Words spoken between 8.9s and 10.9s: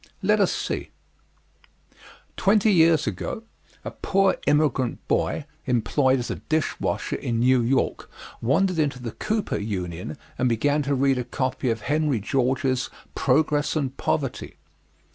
the Cooper Union and began